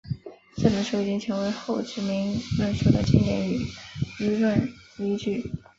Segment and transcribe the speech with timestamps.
[0.57, 3.59] 这本书已经成为后殖民论述的经典与
[4.19, 5.43] 理论依据。